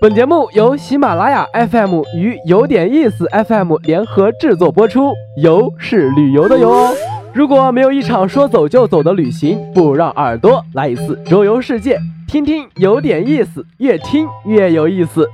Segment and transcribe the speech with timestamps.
[0.00, 6.94] 本节目由喜马拉雅 FM 与有点意思 FM 联合制作播出，游是旅游的游哦。
[7.34, 15.28] 如果没有一场说走就走的旅行，不如让耳朵来一次周游世界，听听有点意思，越听越有意思。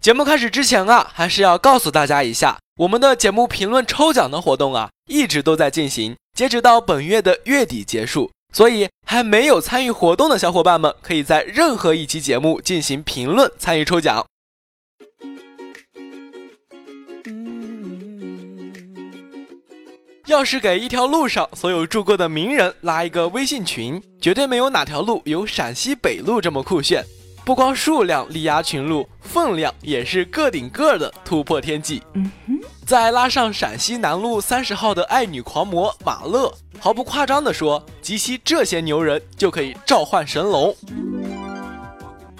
[0.00, 8.30] 节目开始之前啊，还是要告诉大家一下，我们的节目评论抽奖的活动啊，一直都在进行，截止到本月的月底结束。
[8.56, 14.24] 所以，还没有参与活动的小伙伴们，可以在任何一期节目进行评论，参与抽奖。
[20.24, 27.04] 要是给一条路上所有住过的名人拉一个微信群，绝对没有哪条路有陕西北路这么酷炫。
[27.44, 32.02] 不光数量力压群路，分量也是个顶个的突破天际。
[32.14, 36.50] 嗯哼，再拉上陕西南路三十号的爱女狂魔马乐。
[36.80, 40.72] 毫不夸张地说，集齐这些牛人就可以召唤神龙。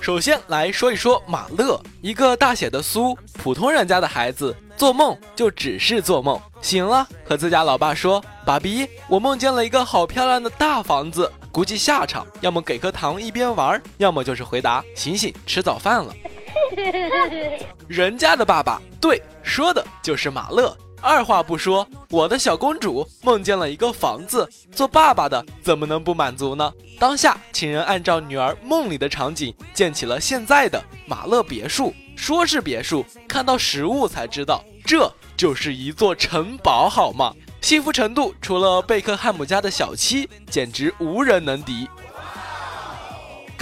[0.00, 16.14] 首先来说一说马乐，一个大写的苏，普通人家的孩子，做梦就只是做梦，醒了和自家老爸说：“爸比，我梦见了一个好漂亮的大房子。”估计下场要么给颗糖一边玩，要么就是回答：“醒醒，吃早饭了。”
[17.88, 20.76] 人家的爸爸对，说的就是马乐。
[21.00, 26.72] 二话不说，我的小公主梦见了一个房子，做爸爸的怎么能不满足呢？
[26.98, 31.94] 当下，请人按照女儿梦里的场景建起了现在的马勒别墅。
[32.16, 37.34] 说是别墅，看到实物才知道，这就是一座城堡，好吗？
[37.60, 41.86] 幸福程度，除了贝克汉姆家的小七，简直无人能敌。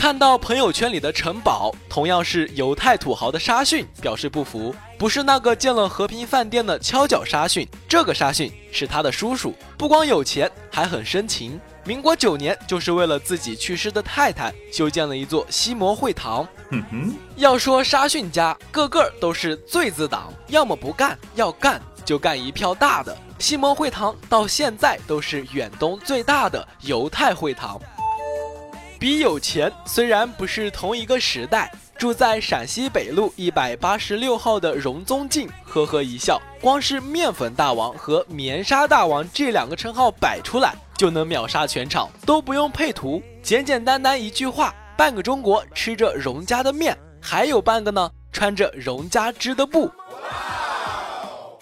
[0.04, 11.58] 看到朋友圈里的城堡，同样是犹太土豪的沙逊表示不服，不是那个建了和平饭店的敲脚沙逊，这个沙逊是他的叔叔，不光有钱，还很深情。
[11.86, 16.46] 民国九年，就是为了自己去世的太太修建了一座西摩会堂。
[16.70, 23.16] 哼哼，要说沙逊家，个个都是最字党，要么不干，要干就干一票大的。
[23.38, 27.80] 西摩会堂到现在都是远东最大的犹太会堂。
[29.04, 49.90] 比有钱虽然不是同一个时代，住在陕西北路一百八十六号的荣宗敬呵呵一笑，光是面粉大王和棉纱大王这两个称号摆出来，就能秒杀全场，都不用配图，简简单单一句话，半个中国吃着荣家的面，还有半个呢穿着荣家织的布。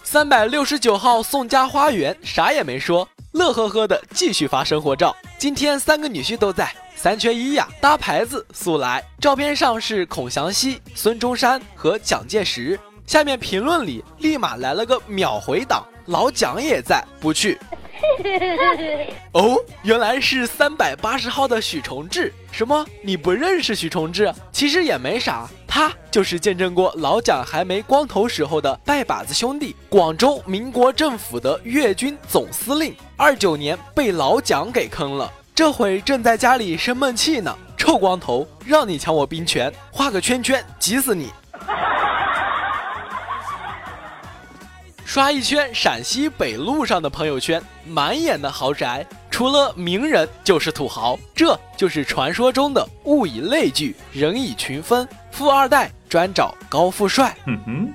[0.04, 5.14] 三百六十九号宋家花园啥也没说，乐呵呵的继续发生活照。
[5.38, 6.72] 今天三个女婿都在。
[6.94, 9.02] 三缺一呀，搭牌子速来！
[9.18, 12.78] 照片上是孔祥熙、孙中山和蒋介石。
[13.06, 17.58] 下面评论里立马来了个秒回党，老蒋也在，不去。
[19.32, 22.32] 哦，原来是三百八十号的许崇智。
[22.50, 22.86] 什么？
[23.02, 24.32] 你不认识许崇智？
[24.52, 32.94] 其实也没啥，他就是见证过老蒋还没光头时候的拜把子兄弟，广州民国政府的粤军总司令。
[33.16, 35.32] 二九年被老蒋给坑了。
[35.54, 41.28] 这会正在家里生闷气呢，臭光头，让你抢我兵权，画个圈圈，急死你！
[45.12, 57.36] 刷一圈陕西北路上的朋友圈，满眼的豪宅，除了名人就是土豪，这就是传说中的物以类聚，人以群分，富二代专找高富帅。
[57.44, 57.94] 嗯哼。